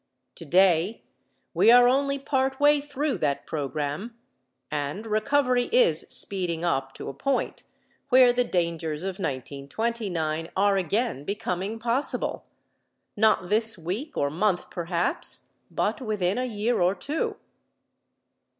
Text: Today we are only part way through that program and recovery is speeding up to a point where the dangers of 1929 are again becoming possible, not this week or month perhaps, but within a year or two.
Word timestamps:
Today 0.33 1.03
we 1.53 1.69
are 1.69 1.87
only 1.87 2.17
part 2.17 2.59
way 2.59 2.81
through 2.81 3.19
that 3.19 3.45
program 3.45 4.17
and 4.71 5.05
recovery 5.05 5.65
is 5.65 6.07
speeding 6.09 6.65
up 6.65 6.93
to 6.95 7.07
a 7.07 7.13
point 7.13 7.61
where 8.09 8.33
the 8.33 8.43
dangers 8.43 9.03
of 9.03 9.19
1929 9.19 10.49
are 10.57 10.75
again 10.75 11.23
becoming 11.23 11.77
possible, 11.77 12.45
not 13.15 13.49
this 13.49 13.77
week 13.77 14.17
or 14.17 14.31
month 14.31 14.71
perhaps, 14.71 15.53
but 15.69 16.01
within 16.01 16.39
a 16.39 16.45
year 16.45 16.81
or 16.81 16.95
two. 16.95 17.35